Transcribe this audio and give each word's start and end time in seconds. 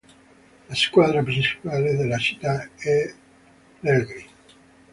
La 0.67 0.73
squadra 0.73 1.21
principale 1.21 1.95
della 1.95 2.17
città 2.17 2.69
è 2.75 3.13
l'Egri. 3.81 4.27